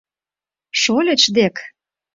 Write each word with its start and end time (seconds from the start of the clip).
—Шольыч 0.81 1.23
дек? 1.35 1.55